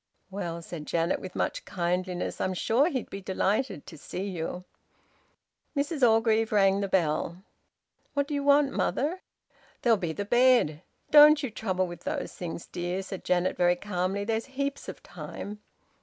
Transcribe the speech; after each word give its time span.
"Well," 0.31 0.63
said 0.63 0.87
Janet, 0.87 1.19
with 1.19 1.35
much 1.35 1.63
kindliness, 1.63 2.41
"I'm 2.41 2.55
sure 2.55 2.87
he'd 2.89 3.11
be 3.11 3.21
delighted 3.21 3.85
to 3.85 3.99
see 3.99 4.23
you." 4.27 4.63
Mrs 5.77 6.01
Orgreave 6.01 6.51
rang 6.51 6.81
the 6.81 6.87
bell. 6.87 7.43
"What 8.15 8.27
do 8.27 8.33
you 8.33 8.41
want, 8.43 8.71
mother?" 8.71 9.21
"There'll 9.83 9.97
be 9.97 10.11
the 10.13 10.25
bed" 10.25 10.81
"Don't 11.11 11.43
you 11.43 11.51
trouble 11.51 11.85
with 11.85 12.03
those 12.03 12.33
things, 12.33 12.65
dear," 12.65 13.03
said 13.03 13.23
Janet, 13.23 13.55
very 13.55 13.75
calmly. 13.75 14.23
"There's 14.23 14.47
heaps 14.57 14.89
of 14.89 15.03
time." 15.03 15.59